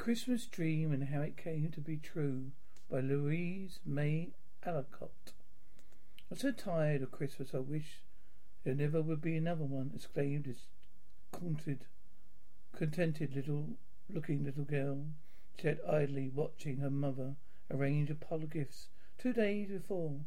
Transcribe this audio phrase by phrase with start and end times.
[0.00, 2.52] Christmas Dream and How It Came to Be True
[2.90, 4.30] by Louisa May
[4.64, 5.32] Alcott.
[6.30, 7.98] I'm so tired of Christmas, I wish
[8.64, 10.68] there never would be another one, exclaimed this
[11.32, 11.84] contented,
[12.74, 13.76] contented little
[14.08, 15.04] looking little girl.
[15.58, 17.36] She sat idly watching her mother
[17.70, 18.86] arrange a pile of gifts
[19.18, 20.20] two days before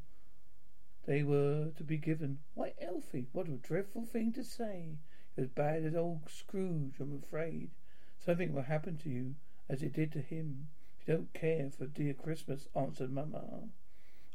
[1.08, 2.38] they were to be given.
[2.54, 5.00] Why, Elfie, what a dreadful thing to say.
[5.36, 7.72] As bad as old Scrooge, I'm afraid.
[8.20, 9.34] Something will happen to you
[9.70, 10.68] as it did to him.
[11.06, 13.70] You don't care for dear Christmas, answered Mamma,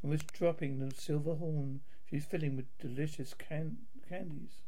[0.03, 4.63] and was dropping the silver horn she's filling with delicious can- candies.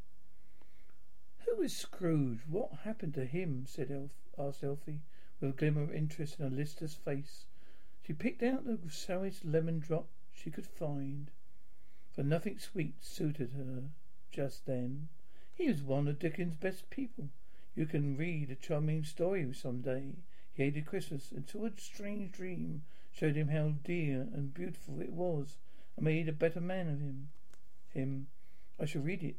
[1.46, 2.40] Who is Scrooge?
[2.46, 3.64] What happened to him?
[3.66, 5.00] said Elf- asked Elfie,
[5.40, 7.44] with a glimmer of interest in her listless face.
[8.06, 11.30] She picked out the sourest lemon drop she could find,
[12.12, 13.84] for nothing sweet suited her
[14.30, 15.08] just then.
[15.54, 17.28] He was one of Dickens' best people.
[17.74, 20.14] You can read a charming story some day.
[20.52, 25.58] He hated Christmas until a strange dream showed him how dear and beautiful it was,
[25.96, 27.30] and made a better man of him.
[27.90, 28.28] Him.
[28.78, 29.36] I shall read it,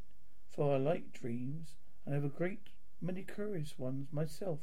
[0.48, 2.70] for I like dreams, and have a great
[3.00, 4.60] many curious ones myself.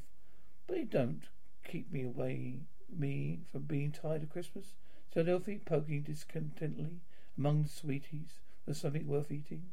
[0.66, 1.28] But they don't
[1.64, 4.74] keep me away me from being tired of Christmas,
[5.14, 7.02] said Elfie, poking discontentedly
[7.38, 9.70] among the sweeties for something worth eating.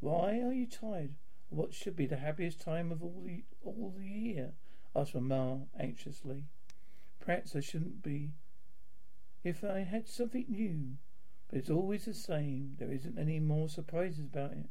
[0.00, 1.14] Why are you tired?
[1.48, 4.52] What should be the happiest time of all the all the year?
[4.96, 6.44] Asked Mamma anxiously.
[7.20, 8.30] Perhaps I shouldn't be
[9.44, 10.96] if I had something new.
[11.48, 12.76] But it's always the same.
[12.78, 14.66] There isn't any more surprises about it.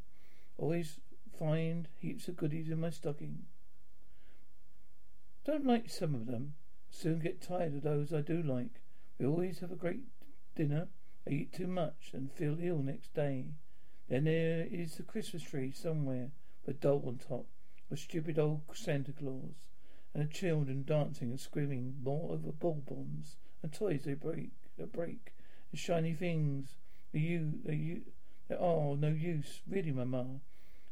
[0.58, 1.00] Always
[1.40, 3.46] find heaps of goodies in my stocking.
[5.46, 6.56] Don't like some of them.
[6.90, 8.82] Soon get tired of those I do like.
[9.20, 10.04] We always have a great
[10.56, 10.88] dinner.
[11.28, 13.46] I eat too much and feel ill next day.
[14.10, 16.32] Then there is the Christmas tree somewhere,
[16.66, 17.46] with a doll on top,
[17.92, 19.56] a stupid old Santa Claus,
[20.16, 25.34] and the children dancing and screaming more over bonbons and toys they break, that break,
[25.72, 26.78] and shiny things.
[27.12, 28.02] They you, they you,
[28.48, 30.40] they are oh, no use, really, Mamma.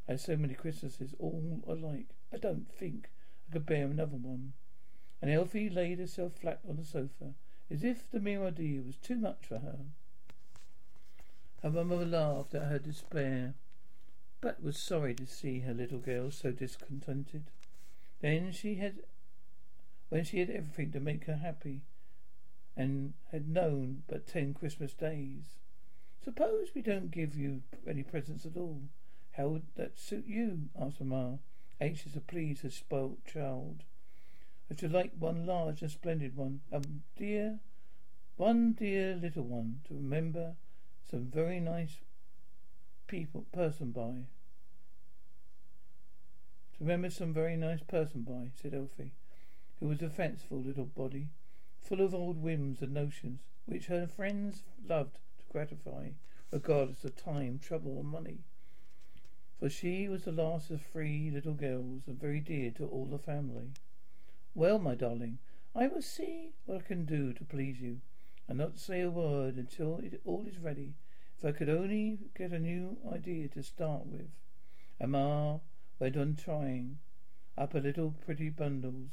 [0.09, 2.09] I have so many Christmases, all alike.
[2.33, 3.09] I don't think
[3.47, 4.53] I could bear another one.
[5.21, 7.33] And Elfie laid herself flat on the sofa,
[7.71, 9.79] as if the mere idea was too much for her.
[11.61, 13.53] Her mother laughed at her despair,
[14.41, 17.43] but was sorry to see her little girl so discontented.
[18.19, 18.99] Then she had,
[20.13, 21.81] when she had everything to make her happy,
[22.77, 25.57] and had known but ten Christmas days.
[26.23, 28.83] Suppose we don't give you any presents at all.
[29.31, 30.69] How would that suit you?
[30.79, 31.39] asked Mamma,
[31.81, 33.85] anxious to please her spoilt child.
[34.69, 36.83] I should like one large and splendid one, a
[37.17, 37.57] dear,
[38.37, 40.53] one dear little one to remember
[41.09, 42.01] some very nice
[43.07, 44.27] people person by.
[46.77, 49.13] To remember some very nice person by, said Elfie,
[49.83, 51.27] who was a fanciful little body,
[51.81, 56.07] full of old whims and notions, which her friends loved to gratify,
[56.51, 58.37] regardless of time, trouble, or money.
[59.59, 63.17] For she was the last of three little girls, and very dear to all the
[63.17, 63.71] family.
[64.55, 65.39] Well, my darling,
[65.75, 67.99] I will see what I can do to please you,
[68.47, 70.93] and not say a word until it all is ready.
[71.37, 74.29] If I could only get a new idea to start with.
[75.05, 75.59] Ma
[75.99, 76.99] went on trying
[77.57, 79.09] up a little pretty bundles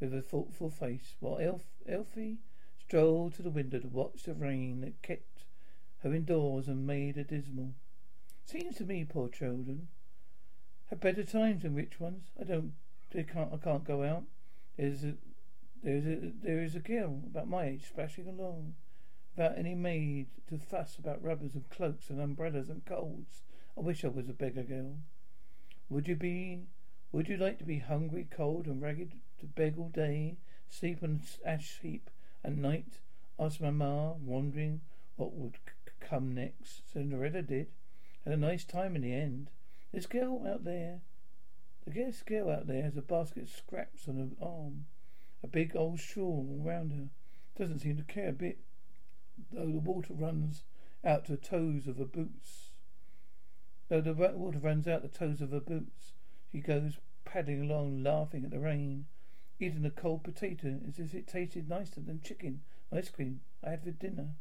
[0.00, 2.38] with a thoughtful face, while Elf, Elfie
[2.78, 5.44] strolled to the window to watch the rain that kept
[6.02, 7.74] her indoors and made her dismal.
[8.44, 9.88] Seems to me poor children
[10.90, 12.30] have better times than rich ones.
[12.40, 12.72] I don't,
[13.10, 14.24] they can't, I can't go out.
[14.76, 15.14] There's a,
[15.82, 18.74] there's a, there is a girl about my age splashing along,
[19.36, 23.42] without any maid to fuss about rubbers and cloaks and umbrellas and colds.
[23.76, 24.96] I wish I was a beggar girl.
[25.90, 26.62] Would you be?
[27.12, 30.36] Would you like to be hungry, cold, and ragged, to beg all day,
[30.68, 32.10] sleep on ash heap
[32.44, 32.98] at night?
[33.38, 34.80] asked Mamma, wondering
[35.16, 36.92] what would c- come next.
[36.92, 37.68] Cinderella did.
[38.24, 39.50] Had a nice time in the end.
[39.92, 41.00] This girl out there,
[41.84, 44.86] the guest girl out there has a basket of scraps on her arm,
[45.42, 47.08] a big old shawl round her.
[47.56, 48.58] Doesn't seem to care a bit,
[49.50, 50.64] though the water runs
[51.04, 52.70] out to the toes of her boots.
[53.88, 56.12] Though the water runs out the toes of her boots,
[56.52, 59.06] she goes paddling along, laughing at the rain,
[59.60, 62.60] eating a cold potato as if it tasted nicer than chicken
[62.92, 64.34] ice cream I had for dinner.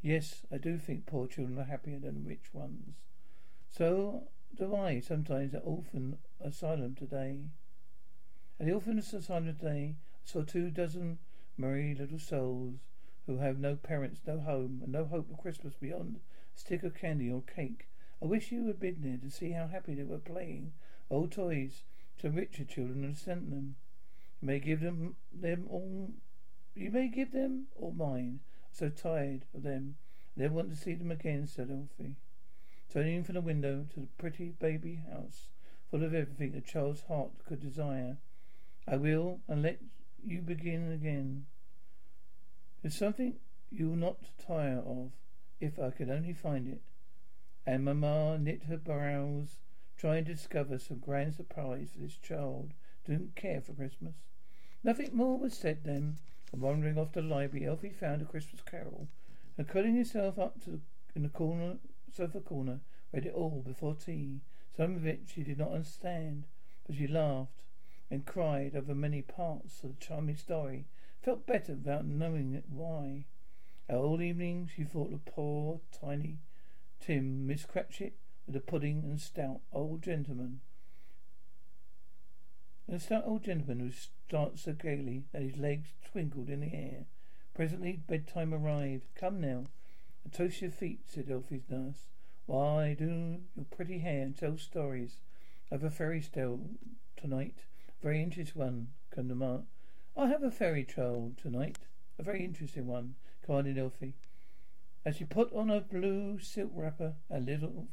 [0.00, 2.96] Yes, I do think poor children are happier than rich ones.
[3.70, 7.38] So do I sometimes at orphan asylum today.
[8.60, 11.18] At the orphan asylum today, I saw two dozen
[11.56, 12.80] merry little souls
[13.26, 16.16] who have no parents, no home, and no hope of Christmas beyond
[16.54, 17.88] a stick of candy or cake.
[18.22, 20.72] I wish you had been there to see how happy they were playing
[21.10, 21.82] old toys
[22.20, 23.76] some richer children had sent them.
[24.44, 26.12] You may give them them all.
[26.74, 28.40] You may give them all mine.
[28.66, 29.96] I'm so tired of them.
[30.36, 32.16] I never want to see them again," said Elfie,
[32.90, 35.48] turning from the window to the pretty baby house,
[35.90, 38.18] full of everything a child's heart could desire.
[38.86, 39.80] I will, and let
[40.22, 41.46] you begin again.
[42.82, 43.38] There's something
[43.70, 45.12] you'll not tire of,
[45.58, 46.82] if I could only find it.
[47.64, 49.56] And Mamma knit her brows,
[49.96, 52.74] trying to discover some grand surprise for this child
[53.06, 54.14] didn't care for Christmas.
[54.84, 56.18] Nothing more was said then,
[56.52, 59.08] and wandering off to the library, Elfie found a Christmas carol,
[59.56, 60.80] and curling herself up to the,
[61.16, 61.78] in the corner,
[62.12, 64.42] sofa corner, read it all before tea.
[64.76, 66.44] Some of it she did not understand,
[66.86, 67.62] but she laughed
[68.10, 70.84] and cried over many parts of the charming story.
[71.22, 73.24] Felt better without knowing it why.
[73.88, 76.40] All evening she thought of poor, tiny
[77.00, 80.60] Tim, Miss Cratchit, with the pudding and stout old gentleman
[82.86, 83.90] the stout old gentleman who
[84.28, 87.06] danced so gaily that his legs twinkled in the air.
[87.54, 89.04] Presently bedtime arrived.
[89.14, 89.64] Come now,
[90.22, 92.08] and toast your feet, said Elfie's nurse.
[92.46, 95.16] Why do your pretty hair and tell stories.
[95.70, 96.60] I have a fairy tale
[97.16, 97.64] tonight.
[97.88, 99.62] A very interesting one, come to Mark.
[100.16, 101.78] I have a fairy tale tonight.
[102.18, 104.14] A very interesting one, commanded Elfie.
[105.06, 107.88] As she put on her blue silk wrapper and little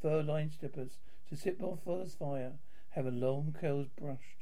[0.00, 2.52] fur-lined slippers to sit before the fire,
[2.90, 4.35] have her long curls brushed.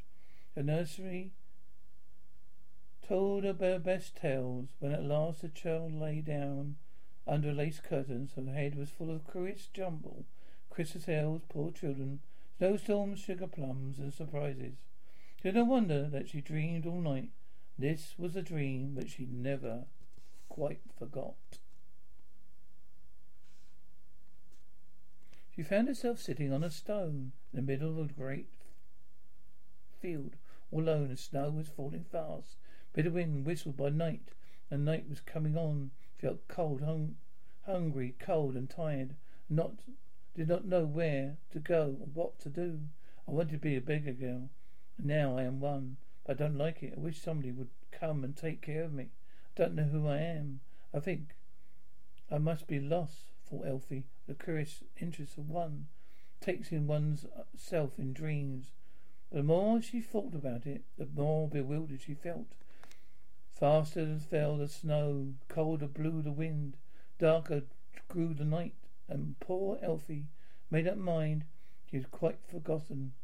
[0.54, 1.32] The nursery
[3.06, 4.68] told her best tales.
[4.78, 6.76] When at last the child lay down
[7.26, 10.24] under lace curtains, her head was full of curious jumble,
[10.70, 12.20] Christmas elves, poor children,
[12.58, 14.76] snowstorms, sugar plums, and surprises.
[15.42, 17.30] It no wonder that she dreamed all night.
[17.78, 19.84] This was a dream that she never
[20.48, 21.58] quite forgot.
[25.54, 28.48] She found herself sitting on a stone in the middle of a great
[30.00, 30.36] field,
[30.80, 32.56] alone, and snow was falling fast.
[32.92, 34.32] Bitter wind whistled by night,
[34.70, 35.90] and night was coming on.
[36.18, 37.16] Felt cold, hung,
[37.66, 39.14] hungry, cold, and tired.
[39.48, 39.84] Not
[40.34, 42.80] did not know where to go or what to do.
[43.28, 44.50] I wanted to be a beggar girl,
[44.98, 45.96] and now I am one.
[46.24, 46.94] But I don't like it.
[46.96, 49.10] I wish somebody would come and take care of me.
[49.56, 50.60] I don't know who I am.
[50.92, 51.36] I think
[52.30, 54.04] I must be lost, thought Elfie.
[54.26, 55.88] The curious interest of one
[56.40, 58.72] takes in one's uh, self in dreams.
[59.34, 62.46] The more she thought about it, the more bewildered she felt.
[63.50, 66.76] Faster fell the snow, colder blew the wind,
[67.18, 67.64] darker
[68.06, 68.76] grew the night,
[69.08, 70.26] and poor Elfie
[70.70, 71.46] made up mind
[71.90, 73.14] she had quite forgotten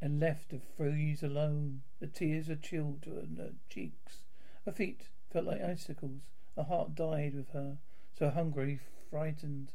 [0.00, 1.82] and left to freeze alone.
[1.98, 4.18] The tears were chilled to her cheeks.
[4.64, 6.20] Her feet felt like icicles.
[6.54, 7.78] Her heart died with her,
[8.16, 8.78] so hungry,
[9.10, 9.72] frightened,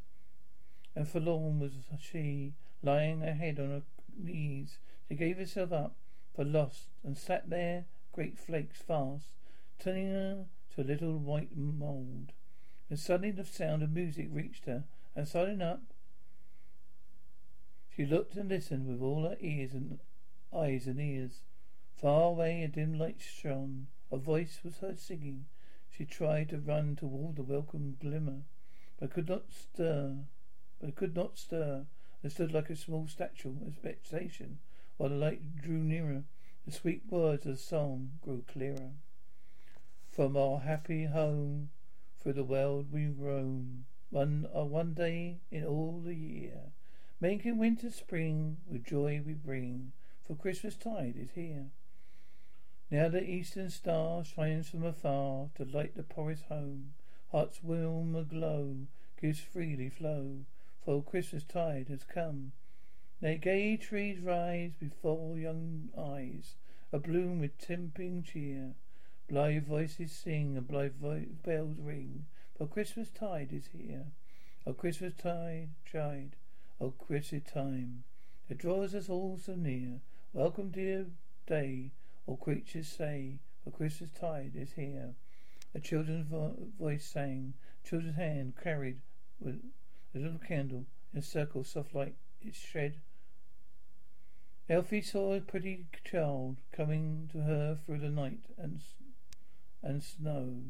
[0.96, 3.82] and forlorn was she, lying her head on her
[4.18, 4.78] knees.
[5.08, 5.96] She gave herself up
[6.36, 9.28] for lost and sat there, great flakes fast,
[9.80, 10.46] turning her
[10.76, 12.32] to a little white mould.
[12.90, 14.84] And suddenly the sound of music reached her,
[15.16, 15.82] and starting up,
[17.96, 20.00] she looked and listened with all her ears and
[20.52, 21.42] eyes and ears.
[21.96, 23.88] Far away a dim light shone.
[24.12, 25.46] A voice was heard singing.
[25.92, 28.42] She tried to run toward the welcome glimmer,
[29.00, 30.26] but could not stir.
[30.82, 31.86] But could not stir,
[32.24, 34.60] and stood like a small statue of expectation,
[34.98, 36.24] while the light drew nearer.
[36.66, 38.92] The sweet words of the song grew clearer.
[40.10, 41.70] From our happy home,
[42.22, 46.72] through the world we roam, one uh, one day in all the year,
[47.20, 49.92] making winter spring with joy we bring,
[50.26, 51.66] for Christmas tide is here.
[52.90, 56.94] Now the eastern star shines from afar to light the poorest home.
[57.32, 58.88] Hearts warm aglow,
[59.20, 60.46] gives freely flow,
[60.86, 62.52] for Christmas tide has come.
[63.22, 66.56] Nay, gay trees rise before young eyes,
[66.92, 68.74] abloom with tempting cheer.
[69.30, 72.26] Blithe voices sing and blithe vo- bells ring,
[72.58, 74.08] for Christmas tide is here.
[74.68, 76.36] O Christmas tide, chide,
[76.82, 78.04] O Christmas time,
[78.50, 80.02] it draws us all so near.
[80.34, 81.06] Welcome, dear
[81.48, 81.92] day,
[82.28, 85.14] all creatures say, for Christmas tide is here.
[85.74, 87.54] A children's vo- voice sang,
[87.88, 89.00] children's hand carried
[89.40, 89.62] with
[90.16, 92.96] a little candle in a circle soft like its shed.
[94.70, 98.82] Elfie saw a pretty child coming to her through the night and
[99.82, 100.62] and snow.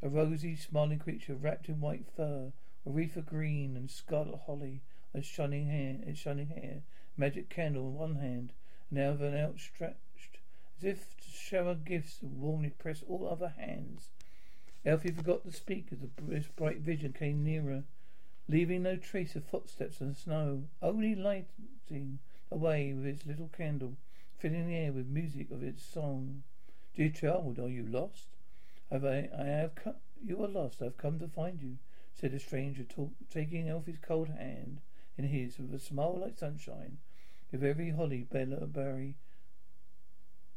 [0.00, 2.52] A rosy, smiling creature wrapped in white fur,
[2.86, 4.82] a wreath of green and scarlet holly,
[5.12, 6.82] and shining hair, and shining hair,
[7.16, 8.52] magic candle in one hand,
[8.90, 10.38] and the other outstretched
[10.78, 14.10] as if to shower gifts and warmly press all other hands.
[14.86, 17.82] Elfie forgot to speak as the bright vision came nearer,
[18.48, 23.48] leaving no trace of footsteps on the snow, only lighting the way with its little
[23.48, 23.96] candle.
[24.38, 26.42] filling the air with music of its song.
[26.94, 28.28] Dear child, are you lost?
[28.90, 30.80] Have I, I have come, you are lost.
[30.80, 31.76] I've come to find you,
[32.14, 34.80] said the stranger, talk, taking Elfie's cold hand
[35.16, 36.98] in his with a smile like sunshine.
[37.52, 39.16] With every holly berry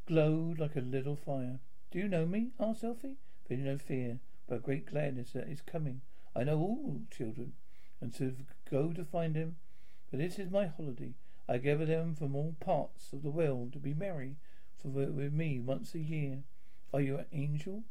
[0.05, 1.59] glowed like a little fire.
[1.89, 2.51] Do you know me?
[2.59, 3.17] asked Elfie,
[3.47, 6.01] feeling no fear, but great gladness that is coming.
[6.35, 7.53] I know all children,
[8.01, 8.35] and to
[8.69, 9.55] go to find him.
[10.09, 11.13] But this is my holiday.
[11.47, 14.35] I gather them from all parts of the world to be merry
[14.81, 16.43] for with me once a year.
[16.93, 17.83] Are you an angel?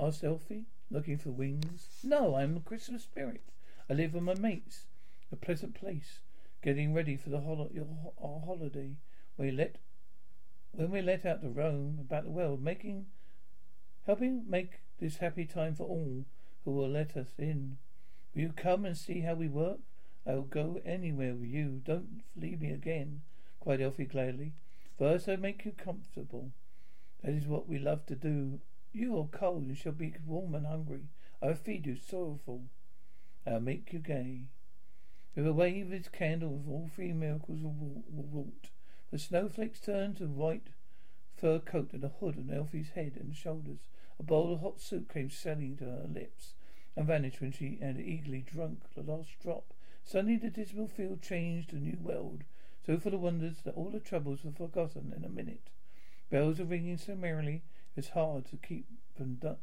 [0.00, 2.00] asked Elfie, looking for wings.
[2.02, 3.42] No, I am a Christmas spirit.
[3.90, 4.86] I live with my mates.
[5.30, 6.20] A pleasant place.
[6.62, 7.70] Getting ready for the hol-
[8.20, 8.96] our holiday.
[9.36, 9.76] We let
[10.72, 13.06] when we're let out to roam about the world, making
[14.06, 16.24] helping make this happy time for all
[16.64, 17.78] who will let us in.
[18.34, 19.80] Will you come and see how we work?
[20.26, 21.80] I'll go anywhere with you.
[21.84, 23.22] Don't leave me again,
[23.60, 24.52] cried Elfie gladly.
[24.98, 26.52] First I'll make you comfortable.
[27.22, 28.60] That is what we love to do.
[28.92, 31.08] You are cold and shall be warm and hungry.
[31.42, 32.64] I'll feed you sorrowful.
[33.46, 34.48] I'll make you gay.
[35.34, 38.68] With a wave of his candle, all three miracles were wrought.
[39.10, 40.68] The snowflakes turned to white
[41.36, 43.88] fur coat and a hood on Elfie's head and shoulders.
[44.18, 46.54] A bowl of hot soup came sailing to her lips
[46.96, 49.72] and vanished when she had eagerly drunk the last drop.
[50.04, 52.44] Suddenly the dismal field changed to a new world,
[52.84, 55.70] so full of wonders that all the troubles were forgotten in a minute.
[56.30, 57.62] Bells were ringing so merrily
[57.94, 59.56] it was hard to keep from da-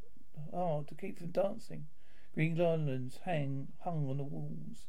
[0.51, 1.87] hard to keep from dancing.
[2.33, 4.87] Green garlands hang hung on the walls.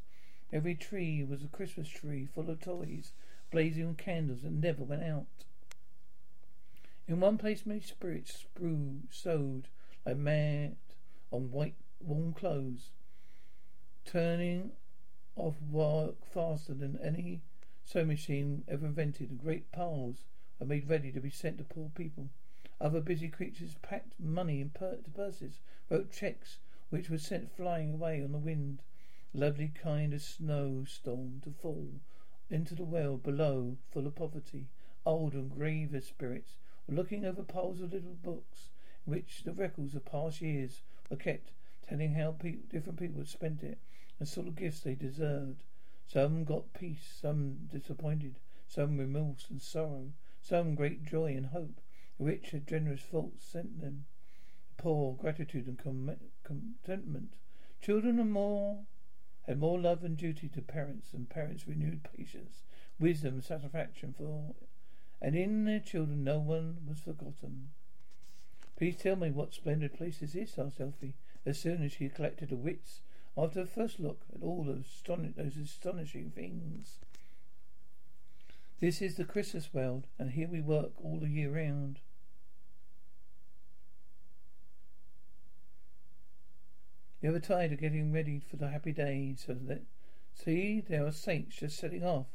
[0.51, 3.13] Every tree was a Christmas tree full of toys
[3.51, 5.25] blazing with candles that never went out.
[7.07, 9.69] In one place many spirits brew, sewed
[10.05, 10.75] like mad
[11.31, 12.91] on white warm clothes,
[14.05, 14.71] turning
[15.35, 17.41] off work faster than any
[17.83, 19.37] sewing machine ever invented.
[19.37, 20.23] Great piles
[20.59, 22.29] are made ready to be sent to poor people.
[22.79, 28.23] Other busy creatures packed money in pur- purses, wrote checks which were sent flying away
[28.23, 28.81] on the wind.
[29.33, 31.91] Lovely kind of snowstorm to fall
[32.49, 34.67] into the world below, full of poverty.
[35.05, 38.69] Old and graver spirits were looking over piles of little books
[39.05, 41.51] in which the records of past years were kept,
[41.87, 43.77] telling how pe- different people had spent it
[44.19, 45.63] and sort of gifts they deserved.
[46.07, 51.81] Some got peace, some disappointed, some remorse and sorrow, some great joy and hope.
[52.17, 54.05] The rich had generous thoughts sent them,
[54.69, 57.33] the poor gratitude and com- contentment.
[57.81, 58.85] Children are more
[59.47, 62.63] had more love and duty to parents, and parents renewed patience,
[62.99, 64.53] wisdom, and satisfaction for,
[65.21, 67.69] and in their children no one was forgotten.
[68.75, 70.59] Please tell me what splendid place is this?
[70.59, 71.15] asked Elfie,
[71.47, 72.99] as soon as she collected her wits
[73.37, 76.99] after her first look at all those, astonish- those astonishing things.
[78.81, 81.99] This is the Christmas world, and here we work all the year round.
[87.21, 89.83] You ever tired of getting ready for the happy days so that
[90.33, 92.27] see there are saints just setting off.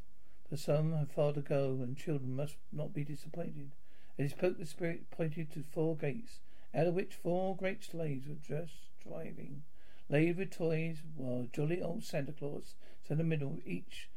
[0.48, 3.72] For some have far to go and children must not be disappointed.
[4.18, 6.40] As he spoke the spirit pointed to four gates,
[6.74, 9.62] out of which four great sleighs were just driving,
[10.08, 14.08] laden with toys, while jolly old Santa Claus sat in the middle, each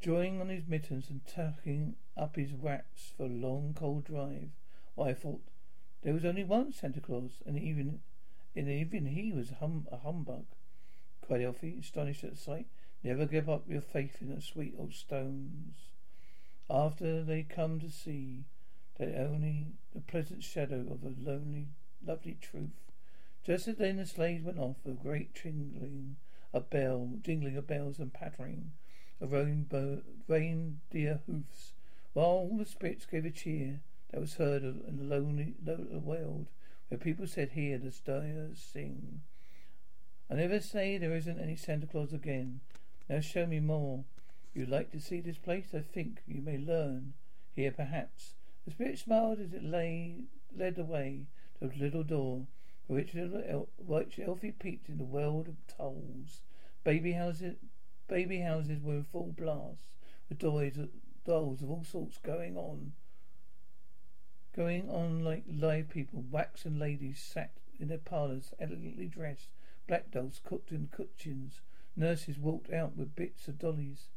[0.00, 4.50] drawing on his mittens and tucking up his wraps for a long cold drive.
[4.94, 5.42] Why I thought
[6.02, 8.00] there was only one Santa Claus, and even
[8.54, 10.46] and even he was hum- a humbug,
[11.20, 12.66] cried Elfie, astonished at the sight.
[13.02, 15.90] Never give up your faith in the sweet old stones.
[16.68, 18.44] After they come to see
[18.98, 21.68] that only the pleasant shadow of a lonely,
[22.04, 22.87] lovely truth.
[23.48, 26.16] Just as then the sleighs went off, a great jingling
[26.52, 28.72] a bell, jingling of bells and pattering
[29.22, 31.72] of reindeer hoofs,
[32.12, 36.48] while all the spirits gave a cheer that was heard in the lonely, lonely world
[36.88, 39.22] where people said, "Here the stars sing.
[40.28, 42.60] I never say there isn't any Santa Claus again.
[43.08, 44.04] Now show me more.
[44.52, 45.72] You'd like to see this place?
[45.72, 47.14] I think you may learn
[47.54, 48.34] here, perhaps.
[48.66, 50.24] The spirit smiled as it lay,
[50.54, 51.28] led the way
[51.58, 52.46] to a little door,
[52.88, 56.42] which which Elfie peeped in the world of tolls.
[56.82, 57.56] Baby houses,
[58.08, 59.84] baby houses were in full blast,
[60.28, 60.72] with dolls,
[61.24, 62.94] dolls of all sorts going on
[64.58, 66.24] going on like live people.
[66.32, 69.46] Waxen ladies sat in their parlours, elegantly dressed.
[69.86, 71.60] Black dolls cooked in kitchens.
[71.94, 74.08] Nurses walked out with bits of dollies.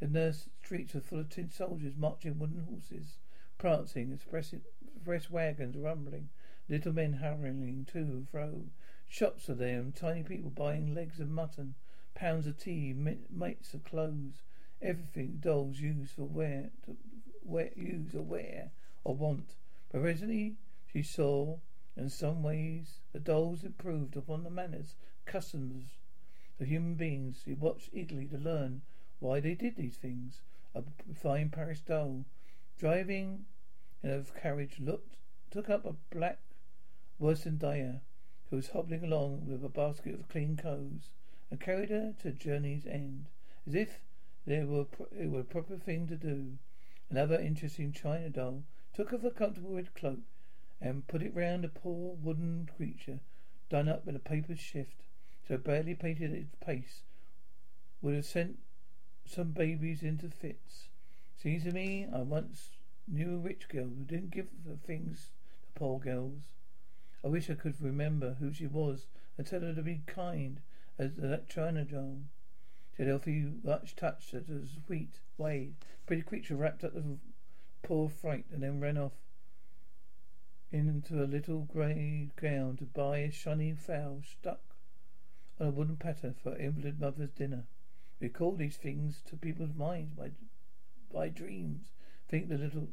[0.00, 3.18] The nurse streets were full of tin soldiers marching wooden horses,
[3.58, 4.54] prancing, express,
[4.96, 6.30] express wagons rumbling,
[6.72, 8.64] little men hurrying to and fro.
[9.06, 11.74] Shops were there, and tiny people buying legs of mutton,
[12.14, 14.40] pounds of tea, mates of clothes,
[14.80, 16.96] everything dolls use for wear, to
[17.44, 18.70] wear, use or wear
[19.04, 19.54] or want.
[19.90, 20.56] But presently
[20.90, 21.58] she saw,
[21.94, 24.94] in some ways, the dolls improved upon the manners,
[25.26, 25.90] customs
[26.58, 27.42] of human beings.
[27.44, 28.80] She watched eagerly to learn
[29.20, 30.40] why they did these things.
[30.74, 30.82] A
[31.14, 32.24] fine Paris doll,
[32.78, 33.44] driving
[34.02, 35.16] in a carriage, looked
[35.50, 36.38] took up a black
[37.22, 38.00] worsted dyer
[38.50, 41.08] who was hobbling along with a basket of clean clothes
[41.50, 43.26] and carried her to journey's end,
[43.64, 44.00] as if
[44.44, 44.86] there were
[45.16, 46.58] it were a proper thing to do.
[47.08, 50.18] Another interesting china doll took off a comfortable red cloak
[50.80, 53.20] and put it round a poor wooden creature
[53.70, 55.04] done up in a paper shift,
[55.46, 57.02] so badly painted its face
[58.02, 58.58] would have sent
[59.24, 60.88] some babies into fits.
[61.40, 62.70] Seems to me I once
[63.06, 65.30] knew a rich girl who didn't give the things
[65.62, 66.42] to poor girls.
[67.24, 69.06] I wish I could remember who she was
[69.38, 70.60] and tell her to be kind
[70.98, 72.22] as that china doll.
[72.96, 75.72] Said Elfie, much touched at a sweet way.
[76.06, 77.18] Pretty creature wrapped up the
[77.82, 79.12] poor fright and then ran off
[80.70, 84.60] into a little grey gown to buy a shiny fowl stuck
[85.60, 87.64] on a wooden platter for invalid mother's dinner.
[88.20, 90.30] Recall these things to people's minds by
[91.12, 91.92] by dreams.
[92.28, 92.88] Think the little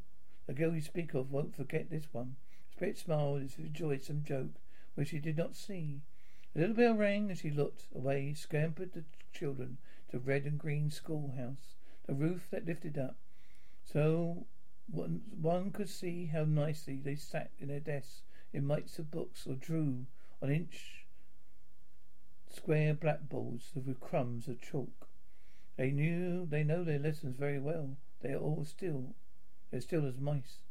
[0.46, 2.36] the girl you speak of won't forget this one.
[2.80, 4.54] Spirit smiled as if enjoyed some joke
[4.96, 6.00] which she did not see.
[6.54, 9.80] The little bell rang as she looked away, scampered the children
[10.12, 11.76] to red and green schoolhouse,
[12.08, 13.18] the roof that lifted up,
[13.84, 14.46] so
[14.90, 18.22] one, one could see how nicely they sat in their desks
[18.54, 20.06] in mites of books or drew
[20.42, 21.06] on inch
[22.50, 25.10] square blackboards with crumbs of chalk.
[25.76, 27.98] They knew they know their lessons very well.
[28.22, 29.16] They are all still
[29.70, 30.64] they're still as mice.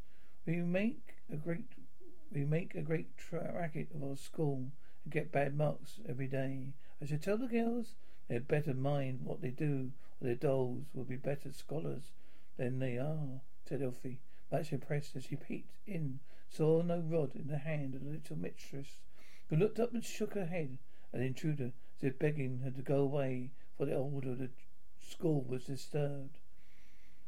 [0.46, 1.68] We make a great
[2.32, 4.70] we make a great tra- racket of our school
[5.04, 6.74] and get bad marks every day.
[7.00, 7.94] I should tell the girls
[8.28, 12.12] They'd better mind what they do, or their dolls will be better scholars
[12.58, 14.20] than they are, said Elfie,
[14.52, 16.20] much impressed as she peeped in,
[16.50, 18.98] saw no rod in the hand of the little mistress,
[19.48, 20.76] who looked up and shook her head
[21.14, 24.50] at the intruder, as if begging her to go away, for the order of the
[25.00, 26.36] school was disturbed.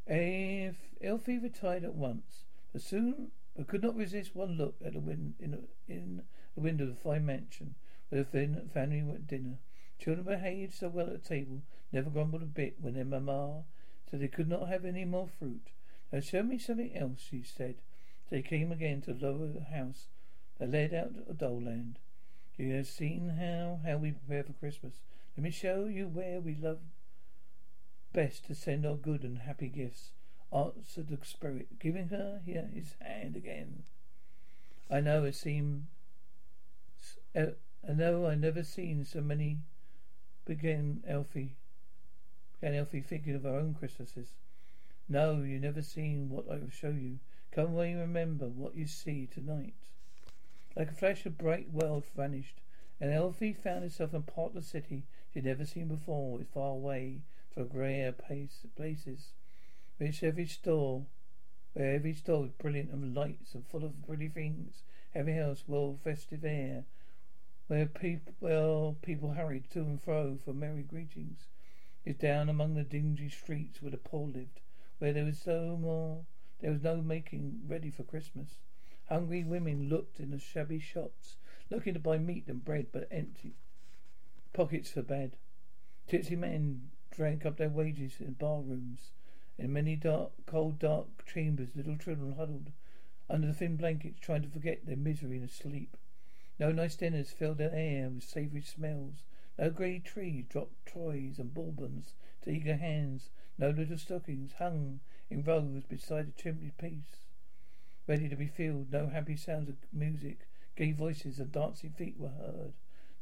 [0.06, 3.30] If Elfie retired at once, but soon
[3.64, 6.22] could not resist one look at the win- in, in
[6.54, 7.74] the window of the fine mansion
[8.08, 9.58] where the family were at dinner.
[9.98, 13.64] Children behaved so well at table, never grumbled a bit when their mamma
[14.10, 15.72] said they could not have any more fruit.
[16.12, 17.76] Now show me something else, she said.
[18.30, 20.06] They came again to lower the house
[20.58, 21.98] that led out of Dollland.
[22.56, 24.94] You have seen how how we prepare for Christmas.
[25.36, 26.78] Let me show you where we love
[28.12, 30.10] best to send our good and happy gifts.
[30.52, 33.84] Answered the spirit, giving her here his hand again.
[34.90, 35.86] I know it seemed.
[37.36, 37.52] Uh,
[37.88, 39.58] I know I never seen so many
[40.44, 41.54] began Elfie.
[42.60, 44.30] Began Elfie thinking of her own Christmases.
[45.08, 47.20] No, you never seen what I will show you.
[47.52, 49.74] Come away and remember what you see tonight.
[50.76, 52.60] Like a flash, a bright world vanished,
[53.00, 56.70] and Elfie found herself in part of the city she'd never seen before, with far
[56.70, 59.32] away from grayer places,
[60.00, 61.04] which every store,
[61.74, 64.82] where every store was brilliant and lights and full of pretty things,
[65.14, 66.84] every house well festive air,
[67.66, 71.48] where people, well, people hurried to and fro for merry greetings.
[72.06, 74.60] It's down among the dingy streets where the poor lived,
[75.00, 76.24] where there was so more,
[76.62, 78.56] there was no making ready for Christmas.
[79.10, 81.36] Hungry women looked in the shabby shops,
[81.68, 83.54] looking to buy meat and bread, but empty
[84.54, 85.36] pockets for bed.
[86.08, 89.10] Tipsy men drank up their wages in bar rooms.
[89.60, 92.72] In many dark, cold, dark chambers, little children huddled
[93.28, 95.98] under the thin blankets, trying to forget their misery and sleep.
[96.58, 99.26] No nice dinners filled the air with savoury smells.
[99.58, 103.28] No grey trees dropped toys and bourbons to eager hands.
[103.58, 107.20] No little stockings hung in rows beside the chimney piece,
[108.06, 108.90] ready to be filled.
[108.90, 112.72] No happy sounds of music, gay voices and dancing feet were heard.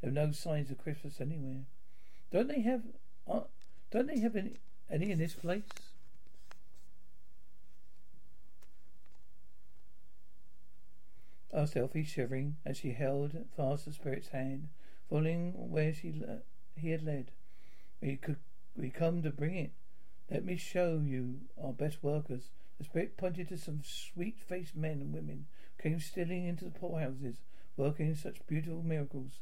[0.01, 1.65] There were no signs of Christmas anywhere.
[2.31, 2.83] Don't they have?
[3.27, 3.41] Uh,
[3.91, 5.65] don't they have any, any in this place?
[11.53, 14.69] Asked Elfie, shivering, as she held fast the spirit's hand,
[15.09, 16.43] following where she le-
[16.77, 17.31] he had led.
[18.01, 18.37] We could
[18.77, 19.73] we come to bring it.
[20.31, 22.51] Let me show you our best workers.
[22.79, 27.39] The spirit pointed to some sweet-faced men and women who came stealing into the poorhouses,
[27.77, 29.41] working such beautiful miracles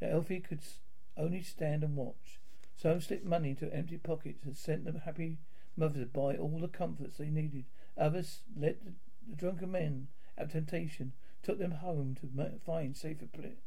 [0.00, 0.60] that Elfie could
[1.16, 2.40] only stand and watch.
[2.76, 5.38] Some slipped money into empty pockets and sent them happy
[5.76, 7.64] mothers to buy all the comforts they needed.
[7.96, 8.92] Others let the,
[9.28, 10.08] the drunken men
[10.40, 13.58] have temptation took them home to find safer ple-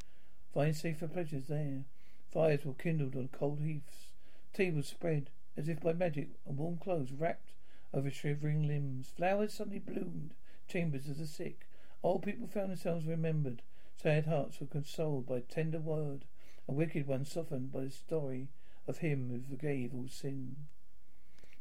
[0.51, 1.83] find safer pleasures there.
[2.31, 4.09] Fires were kindled on cold heaths,
[4.53, 7.51] tables spread as if by magic, and warm clothes wrapped
[7.93, 9.11] over shivering limbs.
[9.15, 10.33] Flowers suddenly bloomed,
[10.67, 11.67] chambers of the sick.
[12.01, 13.61] Old people found themselves remembered.
[13.95, 16.25] Sad hearts were consoled by tender word,
[16.67, 18.47] and wicked ones softened by the story
[18.87, 20.55] of him who forgave all sin.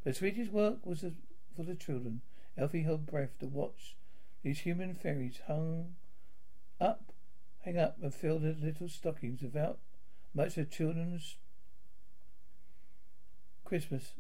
[0.05, 1.05] The sweetest work was
[1.55, 2.23] for the children.
[2.57, 3.95] Elfie held breath to watch
[4.43, 5.95] these human fairies hung
[6.81, 7.13] up,
[7.61, 9.79] hang up, and filled their little stockings without
[10.35, 11.37] much of children's
[13.65, 14.15] Christmas,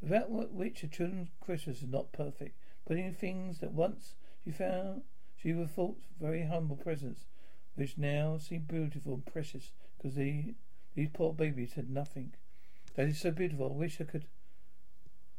[0.00, 2.56] without which a children's Christmas is not perfect.
[2.86, 5.02] Putting things that once she found
[5.36, 7.26] she would thought very humble presents,
[7.74, 10.54] which now seem beautiful and precious, because these
[11.12, 12.32] poor babies had nothing.
[12.94, 13.72] That is so beautiful.
[13.72, 14.26] I wish I could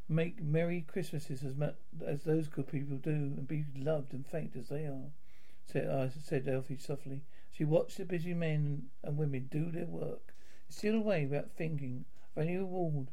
[0.10, 4.56] make merry Christmases as much as those good people do, and be loved and thanked
[4.56, 5.12] as they are.
[5.66, 7.22] Said I uh, said Elfie softly.
[7.52, 10.34] She watched the busy men and women do their work,
[10.70, 13.12] steal away without thinking of any reward,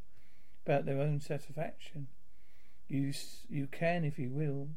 [0.65, 2.09] about their own satisfaction.
[2.89, 3.13] You
[3.49, 4.71] you can if you will.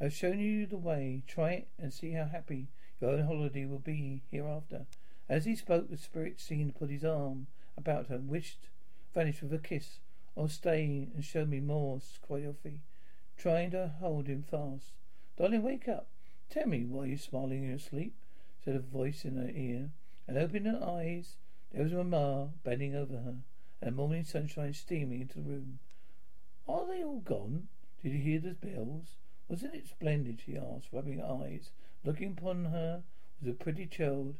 [0.00, 1.22] I've shown you the way.
[1.26, 2.68] Try it and see how happy
[3.00, 4.86] your own holiday will be hereafter.
[5.28, 7.46] As he spoke, the spirit seemed to put his arm
[7.76, 8.68] about her, and wished,
[9.14, 9.98] vanished with a kiss.
[10.40, 12.82] Oh, stay and show me more, Elfie,
[13.36, 14.92] trying to uh, hold him fast.
[15.36, 16.06] Darling, wake up.
[16.48, 18.14] Tell me why you're smiling in your sleep,
[18.64, 19.90] said a voice in her ear.
[20.28, 21.34] And opening her eyes,
[21.72, 23.34] there was Mamma bending over her,
[23.82, 25.80] and the morning sunshine steaming into the room.
[26.68, 27.66] Are they all gone?
[28.00, 29.16] Did you hear the bells?
[29.48, 30.40] Wasn't it splendid?
[30.46, 31.72] she asked, rubbing her eyes.
[32.04, 33.02] Looking upon her
[33.40, 34.36] was a pretty child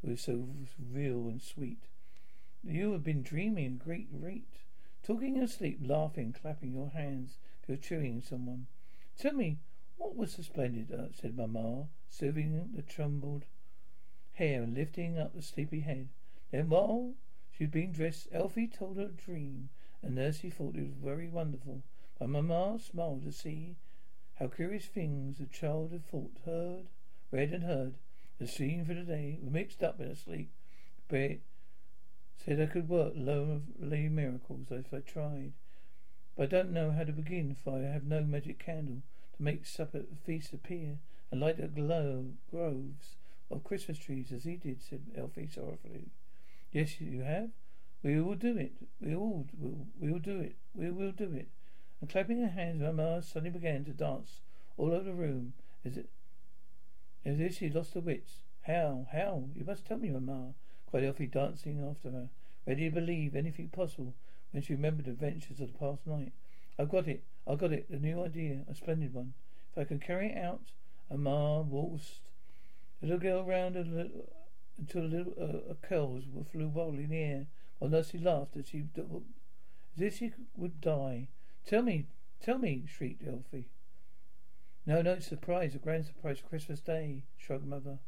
[0.00, 0.48] who was so
[0.92, 1.88] real and sweet.
[2.62, 4.60] You have been dreaming a great rate.
[5.02, 8.66] Talking in your sleep, laughing, clapping your hands if you're cheering someone.
[9.18, 9.58] Tell me,
[9.96, 10.92] what was so splendid?
[10.92, 13.44] Uh, said Mamma, soothing the trembled
[14.34, 16.08] hair and lifting up the sleepy head.
[16.50, 17.14] Then while
[17.50, 19.70] she'd been dressed, Elfie told her a dream,
[20.02, 21.82] and Nursey thought it was very wonderful.
[22.18, 23.76] But Mamma smiled to see
[24.34, 26.88] how curious things the child had thought, heard,
[27.30, 27.94] read and heard,
[28.38, 30.50] had seen for the day, were mixed up in her sleep.
[31.08, 31.40] But
[32.42, 35.52] Said I could work lovely miracles if I tried.
[36.36, 39.02] But I don't know how to begin, for I have no magic candle
[39.36, 41.00] to make supper feast appear
[41.30, 43.16] and light the glow groves
[43.50, 46.06] of Christmas trees as he did, said Elfie sorrowfully.
[46.72, 47.50] Yes, you have.
[48.02, 48.72] We will do it.
[49.02, 49.86] We all will.
[50.00, 50.56] We will do it.
[50.74, 51.48] We will do it.
[52.00, 54.40] And clapping her hands, Mamma suddenly began to dance
[54.78, 55.52] all over the room,
[55.84, 56.08] as it
[57.22, 58.38] if she lost her wits.
[58.62, 59.06] How?
[59.12, 59.44] How?
[59.54, 60.54] You must tell me, Mamma
[60.90, 62.28] cried Elfie, dancing after her,
[62.66, 64.14] ready to believe anything possible
[64.52, 66.32] when she remembered adventures of the past night.
[66.78, 67.22] I've got it.
[67.46, 67.90] I've got it.
[67.90, 68.64] The new idea.
[68.68, 69.34] A splendid one.
[69.72, 70.72] If I can carry it out,
[71.10, 72.20] a Ma waltzed
[73.00, 74.28] the little girl round a little,
[74.78, 75.34] until the little
[75.70, 77.46] uh, curls flew wildly in the air,
[77.78, 81.28] while Nursey laughed as she as if she would die.
[81.66, 82.06] Tell me,
[82.42, 83.68] tell me, shrieked Elfie.
[84.86, 87.98] No, no, surprise, a grand surprise Christmas Day, shrugged Mother.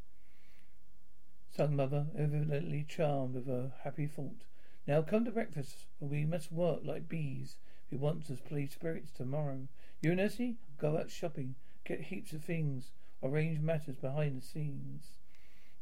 [1.55, 4.45] Sung Mother, evidently charmed with her happy thought.
[4.87, 7.59] Now come to breakfast, for we must work like bees
[7.91, 9.69] we want to please spirits tomorrow.
[10.01, 12.91] You and Essie go out shopping, get heaps of things,
[13.23, 15.19] arrange matters behind the scenes.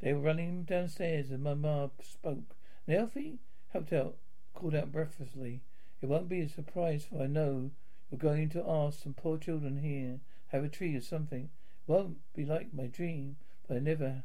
[0.00, 2.56] They were running downstairs and Mamma spoke.
[2.88, 4.16] And Elfie helped out,
[4.54, 5.60] called out breathlessly.
[6.02, 7.70] It won't be a surprise, for I know
[8.10, 11.44] you're going to ask some poor children here, have a tree or something.
[11.44, 13.36] It won't be like my dream,
[13.68, 14.24] but I never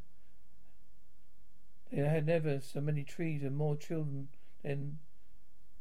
[1.92, 4.30] there had never so many trees and more children
[4.64, 5.00] than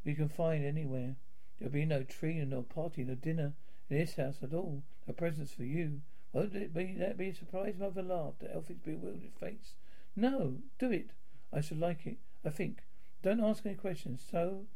[0.05, 1.17] we can find anywhere.
[1.59, 3.53] There'll be no tree and no party, no dinner
[3.89, 4.83] in this house at all.
[5.07, 6.03] No presents for you.
[6.33, 7.75] Won't it be that be a surprise?
[7.79, 9.75] Mother laughed at Elfie's bewildered face.
[10.17, 11.11] No, do it.
[11.53, 12.19] I should like it.
[12.45, 12.83] I think.
[13.23, 14.23] Don't ask any questions.
[14.31, 14.67] So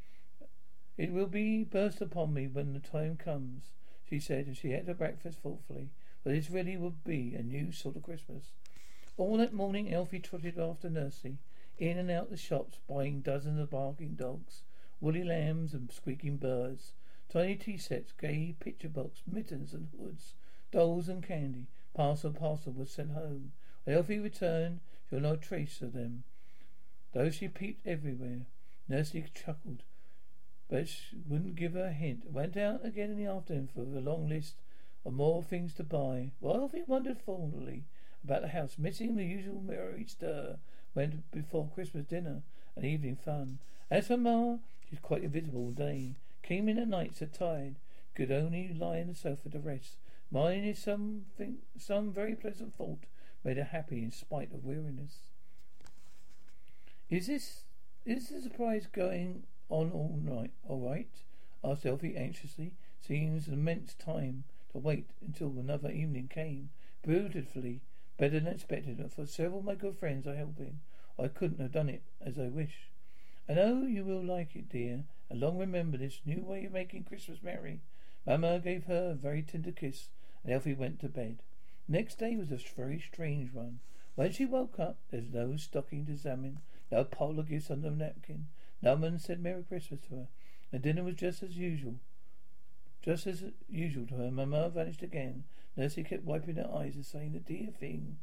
[0.97, 3.65] it will be burst upon me when the time comes,
[4.09, 5.91] she said, and she ate her breakfast thoughtfully.
[6.25, 8.53] But this really would be a new sort of Christmas.
[9.19, 11.39] All that morning Elfie trotted after Nursey,
[11.77, 14.63] in and out the shops, buying dozens of barking dogs,
[15.01, 16.93] woolly lambs and squeaking birds,
[17.29, 20.35] tiny tea sets, gay picture books, mittens and hoods,
[20.71, 21.67] dolls and candy.
[21.95, 23.51] Parcel parcel was sent home.
[23.83, 24.79] When Elfie returned,
[25.11, 26.23] had no trace of them,
[27.13, 28.47] though she peeped everywhere.
[28.89, 29.83] Nursey chuckled,
[30.69, 32.31] but she wouldn't give her a hint.
[32.31, 34.63] Went out again in the afternoon for a long list
[35.05, 36.31] of more things to buy.
[36.39, 37.83] While Elfie wondered fondly
[38.25, 40.57] about the house, missing the usual merry stir
[40.95, 42.43] went before Christmas dinner
[42.77, 43.59] and evening fun.
[43.91, 44.57] As for Ma,
[44.89, 46.15] she's quite invisible all day.
[46.43, 47.77] Came in at night so tired,
[48.15, 49.97] could only lie on the sofa to rest.
[50.31, 53.05] Mine is something, some very pleasant thought
[53.45, 55.21] made her happy in spite of weariness.
[57.09, 57.63] Is this,
[58.05, 61.09] is the surprise going on all night, all right?
[61.65, 62.73] asked Elfie anxiously.
[63.01, 66.71] Seems an immense time to to wait until another evening came.
[67.03, 67.81] Beautifully,
[68.19, 70.81] better than expected, and for several of my good friends I helping.
[71.19, 72.91] I couldn't have done it as I wish.
[73.49, 77.05] I know you will like it, dear, and long remember this new way of making
[77.05, 77.81] Christmas merry.
[78.27, 80.09] Mamma gave her a very tender kiss,
[80.45, 81.39] and Elfie went to bed.
[81.89, 83.81] Next day was a very strange one.
[84.15, 86.59] When she woke up, there was no stocking to examine,
[86.93, 88.49] no of gifts under the napkin.
[88.83, 90.29] No one said Merry Christmas to her,
[90.73, 91.95] and dinner was just as usual.
[93.03, 95.45] Just as usual to her, Mamma vanished again.
[95.79, 98.19] Nursey kept wiping her eyes and saying, "The dear thing,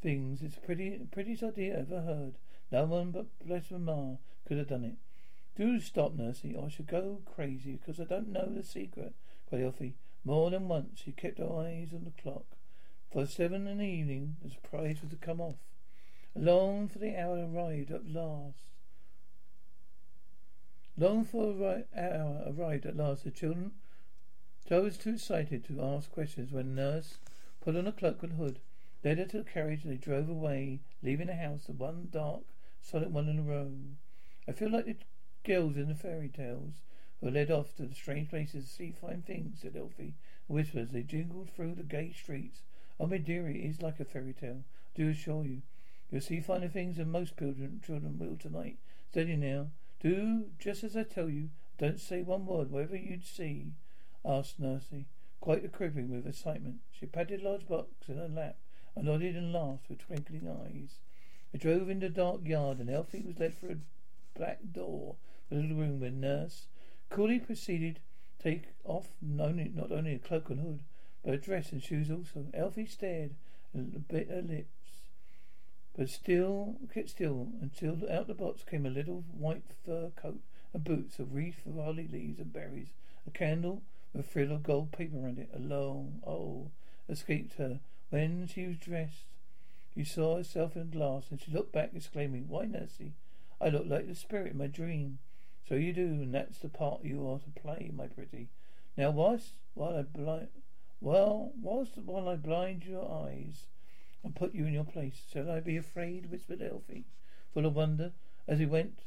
[0.00, 2.34] things, the pretty, prettiest idea ever heard.
[2.72, 4.96] No one but bless Mamma could have done it."
[5.54, 9.14] Do stop, Nursey, or I shall go crazy because I don't know the secret,
[9.48, 9.94] cried Elfie.
[10.24, 12.56] More than once she kept her eyes on the clock.
[13.12, 15.58] For seven in the evening, the surprise was to come off.
[16.34, 18.70] Long for the hour arrived at last.
[20.96, 23.22] Long for a hour arrived at last.
[23.22, 23.72] The children,
[24.68, 27.16] Joe was too excited to ask questions when nurse
[27.62, 28.58] put on a cloak and hood,
[29.02, 32.42] led her to the carriage, and they drove away, leaving the house, the one dark,
[32.82, 33.72] solid one in a row.
[34.46, 34.96] I feel like the
[35.42, 36.82] girls in the fairy tales
[37.18, 40.16] who are led off to the strange places to see fine things, said Elfie.
[40.48, 42.60] Whispers, they jingled through the gay streets.
[43.00, 44.64] Oh, my dearie, it is like a fairy tale.
[44.66, 45.62] I do assure you.
[46.10, 48.76] You'll see finer things than most children, children will tonight.
[49.10, 49.68] Steady now.
[50.00, 51.48] Do just as I tell you.
[51.78, 53.72] Don't say one word, whatever you'd see,
[54.24, 55.06] asked Nursey,
[55.40, 56.80] quite a quivering with excitement.
[56.92, 58.56] She patted large box in her lap
[58.94, 60.98] and nodded and laughed with twinkling eyes.
[61.52, 65.16] They drove into the dark yard and Elfie was led through a black door
[65.48, 66.66] the little room where Nurse
[67.10, 68.00] coolly proceeded
[68.38, 70.82] to take off not only, a cloak and hood,
[71.24, 72.46] but a dress and shoes also.
[72.52, 73.34] Elfie stared
[73.72, 74.78] and bit her lips
[75.98, 80.40] but still kept still until out the box came a little white fur coat
[80.72, 82.92] and boots, a wreath of holly leaves and berries,
[83.26, 85.50] a candle with a frill of gold paper around it.
[85.54, 86.70] A long, oh,
[87.08, 89.26] escaped her when she was dressed.
[89.94, 93.14] She saw herself in the glass and she looked back, exclaiming, "Why, Nursey,
[93.60, 95.18] I look like the spirit in my dream."
[95.68, 98.48] So you do, and that's the part you are to play, my pretty.
[98.96, 100.48] Now, whilst while I blind,
[101.00, 103.66] well, whilst while I blind your eyes
[104.24, 105.22] and put you in your place.
[105.32, 106.30] Shall I be afraid?
[106.30, 107.04] whispered Elfie,
[107.52, 108.12] full of wonder.
[108.46, 109.00] As he went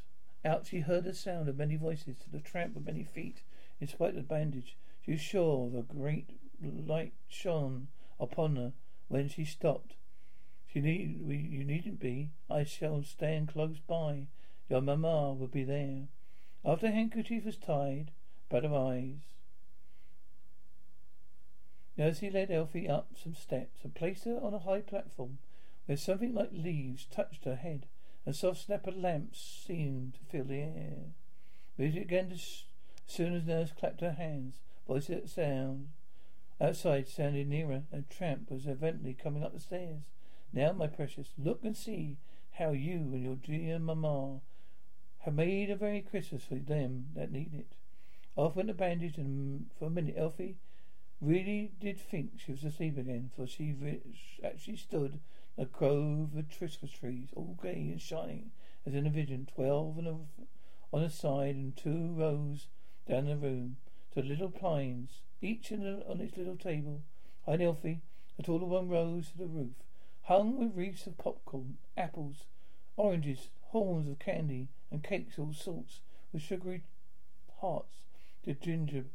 [0.45, 3.41] out, she heard the sound of many voices, the tramp of many feet.
[3.79, 7.87] In spite of the bandage, she sure the great light shone
[8.19, 8.73] upon her
[9.07, 9.95] when she stopped.
[10.71, 12.29] She need, you needn't be.
[12.49, 14.27] I shall stand close by.
[14.69, 16.07] Your mamma will be there.
[16.63, 18.11] After handkerchief was tied
[18.49, 19.17] about her eyes,
[21.97, 25.39] Nursey led Elfie up some steps and placed her on a high platform
[25.85, 27.87] where something like leaves touched her head.
[28.25, 31.13] A soft snap of lamps seemed to fill the air.
[31.77, 32.63] Music began as
[33.07, 34.55] soon as Nurse clapped her hands.
[34.91, 35.87] Voices sound
[36.59, 40.01] outside sounded nearer, and Tramp was evidently coming up the stairs.
[40.51, 42.17] Now, my precious, look and see
[42.55, 44.41] how you and your dear mamma
[45.19, 47.77] have made a very Christmas for them that need it.
[48.35, 50.57] Off went the bandage, and for a minute, Elfie
[51.21, 53.73] really did think she was asleep again, for she
[54.43, 55.21] actually stood
[55.57, 58.51] a grove of Christmas trees, all gay and shining
[58.85, 60.17] as in a vision, twelve on a,
[60.93, 62.67] on a side and two rows
[63.07, 63.77] down the room,
[64.13, 67.01] to little pines, each on its little table.
[67.45, 68.01] High and Elfie,
[68.37, 69.75] a taller one rose to the roof,
[70.23, 72.45] hung with wreaths of popcorn, apples,
[72.97, 76.83] oranges, horns of candy, and cakes of all sorts, with sugary
[77.59, 77.97] hearts
[78.43, 79.05] to ginger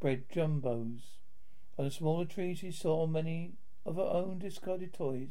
[0.00, 1.18] bread jumbos.
[1.78, 3.52] On the smaller trees she saw many
[3.86, 5.30] of her own discarded toys.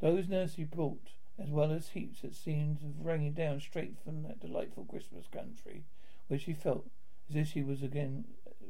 [0.00, 4.84] Those Nursey brought, as well as heaps that seemed raining down straight from that delightful
[4.84, 5.84] Christmas country,
[6.28, 6.86] where she felt
[7.30, 8.24] as if she was again,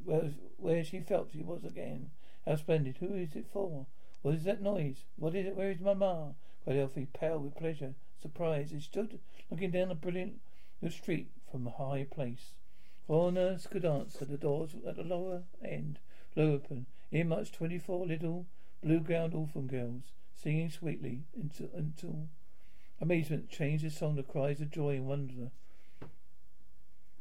[0.05, 2.11] where, she felt she was again.
[2.47, 2.97] How splendid!
[2.99, 3.87] Who is it for?
[4.23, 5.05] What is that noise?
[5.17, 5.57] What is it?
[5.57, 6.35] Where is Mamma?
[6.65, 8.71] cried Elfie, pale with pleasure, surprise.
[8.71, 9.19] She stood
[9.51, 10.41] looking down the brilliant
[10.91, 12.55] street from a high place.
[13.07, 15.99] Before nurse could answer, the doors at the lower end
[16.33, 16.87] flew open.
[17.11, 18.47] In marched twenty-four little
[18.83, 22.29] blue-gowned orphan girls, singing sweetly until, until
[23.01, 25.51] amazement changed the song to cries of joy and wonder.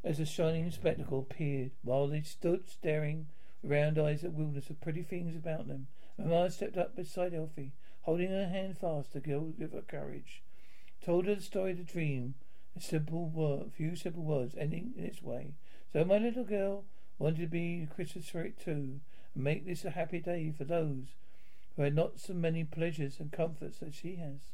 [0.03, 3.27] As a shining spectacle appeared, while they stood staring
[3.61, 5.87] with round eyes at wilderness of pretty things about them,
[6.17, 10.41] Mamma stepped up beside Elfie, holding her hand fast to girl give her courage.
[11.05, 12.33] Told her the story of the dream,
[12.75, 15.53] a simple word, few simple words, ending in its way.
[15.93, 16.85] So my little girl
[17.19, 19.01] wanted to be a Christmas spirit too,
[19.35, 21.13] and make this a happy day for those
[21.75, 24.49] who had not so many pleasures and comforts as she has.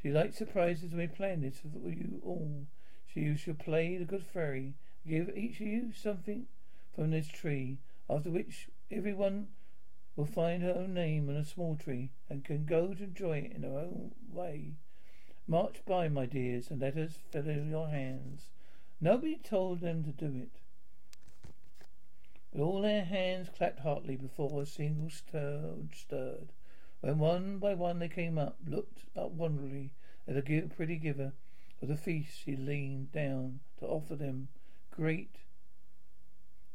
[0.00, 2.66] She likes surprises and we planned this for you all.
[3.06, 4.74] She shall play the good fairy,
[5.06, 6.46] give each of you something
[6.94, 7.78] from this tree,
[8.10, 9.48] after which everyone
[10.16, 13.52] will find her own name on a small tree and can go to enjoy it
[13.52, 14.72] in her own way.
[15.46, 18.48] March by, my dears, and let us fill your hands.
[19.00, 20.60] Nobody told them to do it.
[22.52, 26.52] But all their hands clapped heartily before a single stir stirred.
[27.00, 29.92] When one by one they came up, looked up wonderingly
[30.26, 31.32] at the pretty giver
[31.82, 34.48] of the feast, she leaned down to offer them
[34.96, 35.36] great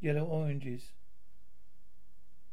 [0.00, 0.92] yellow oranges,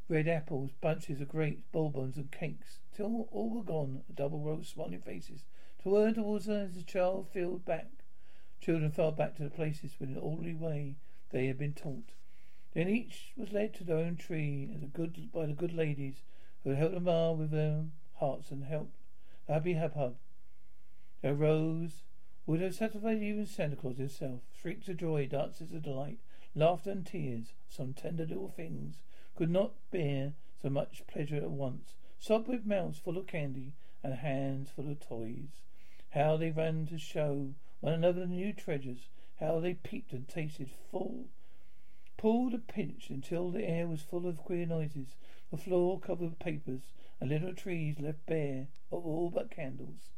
[0.08, 4.02] red apples, bunches of grapes, bonbons, and cakes, till all were gone.
[4.10, 5.44] A double row of smiling faces
[5.84, 7.88] turned towards her as the child fell back.
[8.60, 10.96] Children fell back to the places in an orderly way
[11.30, 12.14] they had been taught.
[12.74, 16.24] Then each was led to their own tree the good, by the good ladies
[16.64, 18.98] who had helped them all with their hearts and helped
[19.46, 20.16] the happy hub hub.
[21.22, 22.04] Their rose
[22.50, 24.42] would have satisfied even Santa Claus himself.
[24.60, 26.18] Shrieks of joy, dances of delight,
[26.56, 28.96] laughter and tears, some tender little things
[29.36, 31.94] could not bear so much pleasure at once.
[32.18, 35.62] Sobbed with mouths full of candy and hands full of toys.
[36.10, 39.10] How they ran to show one another the new treasures.
[39.40, 41.28] How they peeped and tasted full,
[42.18, 45.10] pulled and pinched until the air was full of queer noises.
[45.52, 50.10] The floor covered with papers and little trees left bare of all but candles.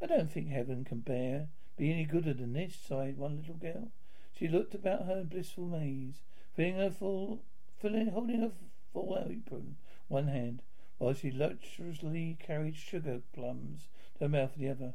[0.00, 3.88] I don't think heaven can bear be any gooder than this, sighed one little girl.
[4.32, 6.22] She looked about her in blissful maze,
[6.54, 7.42] filling her full,
[7.80, 8.52] filling, holding her
[8.92, 9.76] full apron
[10.08, 10.62] one hand,
[10.98, 14.94] while she luxuriously carried sugar plums to her mouth with the other.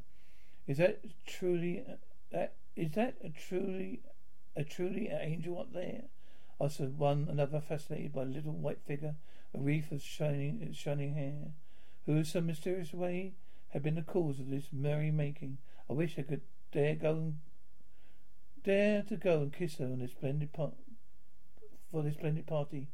[0.67, 1.95] Is that truly uh,
[2.31, 4.01] that is that a truly
[4.55, 6.03] a truly angel up there?
[6.61, 9.15] Asked one another, fascinated by a little white figure,
[9.53, 11.53] a wreath of shining uh, shining hair,
[12.05, 13.33] who in some mysterious way
[13.69, 15.57] had been the cause of this merry making.
[15.89, 17.39] I wish I could dare go and
[18.63, 20.75] dare to go and kiss her on this splendid part
[21.91, 22.87] for this splendid party,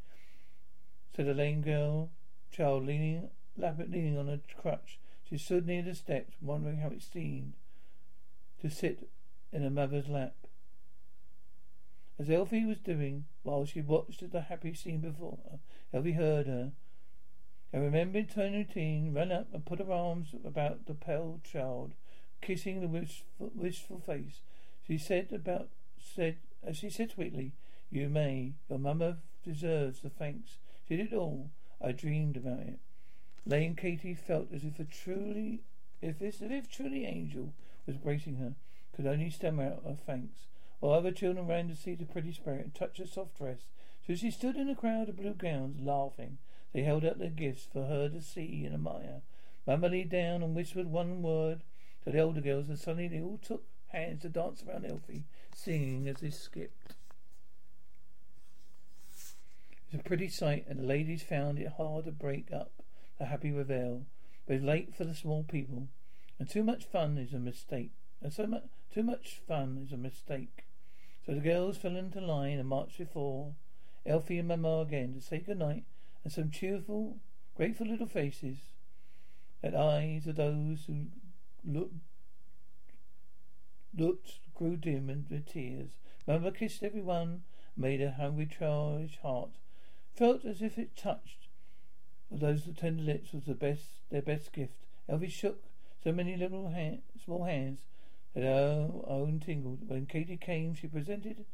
[1.16, 2.10] said a lame girl
[2.52, 5.00] child leaning leaning on a crutch.
[5.30, 7.54] She stood near the steps, wondering how it seemed
[8.62, 9.10] to sit
[9.52, 10.36] in her mother's lap.
[12.18, 15.60] As Elfie was doing while she watched the happy scene before her,
[15.94, 16.72] Elfie heard her
[17.74, 21.94] and remembered her routine, ran up and put her arms about the pale child,
[22.42, 24.42] kissing the wistful, wistful face.
[24.86, 27.54] She said about said as she said sweetly,
[27.90, 28.54] You may.
[28.70, 30.58] Your mother deserves the thanks.
[30.88, 31.50] She did all.
[31.82, 32.80] I dreamed about it.
[33.46, 35.62] Lane Katy felt as if a truly
[36.02, 37.54] if this if truly angel
[37.86, 38.56] was bracing her,
[38.96, 40.48] could only stammer out her thanks,
[40.80, 43.68] while other children ran to see the pretty spirit and touch her soft dress.
[44.06, 46.38] So she stood in a crowd of blue gowns, laughing.
[46.74, 49.22] They held out their gifts for her to see and admire.
[49.66, 51.62] Mamma leaned down and whispered one word
[52.06, 56.08] to the older girls, and suddenly they all took hands to dance around Elfie, singing
[56.08, 56.96] as they skipped.
[59.12, 62.72] It was a pretty sight, and the ladies found it hard to break up
[63.18, 64.06] the happy revel,
[64.48, 65.88] but late for the small people.
[66.38, 67.94] And too much fun is a mistake.
[68.22, 68.64] And so much,
[68.94, 70.66] too much fun is a mistake.
[71.26, 73.54] So the girls fell into line and marched before
[74.06, 75.86] Elfie and Mamma again to say good night,
[76.24, 77.18] and some cheerful,
[77.56, 78.58] grateful little faces,
[79.64, 81.06] and eyes of those who
[81.66, 81.96] looked
[83.98, 85.92] looked grew dim and with tears.
[86.28, 87.44] Mamma kissed every one,
[87.78, 89.52] made a hungry child's heart
[90.16, 91.50] felt as if it touched.
[92.32, 94.74] Those tender lips was the best, their best gift.
[95.10, 95.66] Elfie shook
[96.04, 97.82] so many little hand, small hands
[98.34, 99.88] that her own tingled.
[99.88, 101.46] When Katy came, she presented,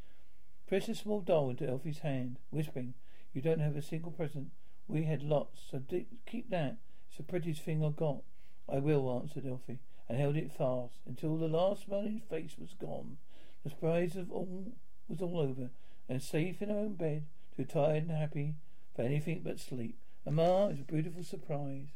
[0.68, 2.94] pressed a small doll into Elfie's hand, whispering,
[3.34, 4.52] "You don't have a single present.
[4.88, 5.82] We had lots, so
[6.26, 6.78] keep that.
[7.08, 8.24] It's the prettiest thing I've got."
[8.72, 13.18] "I will," answered Elfie, and held it fast until the last smiling face was gone.
[13.64, 14.72] The surprise of all
[15.08, 15.70] was all over,
[16.08, 18.56] and safe in her own bed, too tired and happy
[18.96, 19.98] for anything but sleep.
[20.26, 21.88] Mamma, it's a beautiful surprise.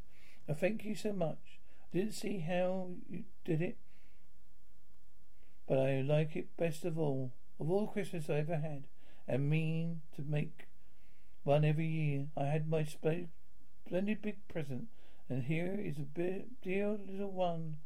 [0.50, 1.60] I thank you so much.
[1.94, 3.78] I didn't see how you did it,
[5.68, 7.32] but I like it best of all.
[7.60, 8.84] Of all Christmas I ever had,
[9.28, 10.68] and mean to make
[11.43, 12.28] one every year.
[12.36, 14.89] I had my splendid big present,
[15.30, 17.78] and here is a dear little one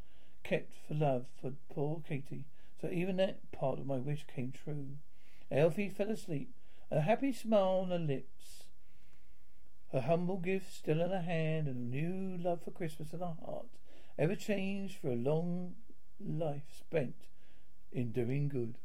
[0.43, 2.45] kept for love for poor Katy.
[2.81, 4.97] So even that part of my wish came true.
[5.51, 6.53] Elfie fell asleep,
[6.91, 8.63] a happy smile on her lips.
[9.91, 13.35] Her humble gift still in her hand, and a new love for Christmas in her
[13.45, 13.65] heart
[14.19, 15.75] ever changed for a long
[16.19, 17.15] life spent
[17.91, 18.75] in doing good.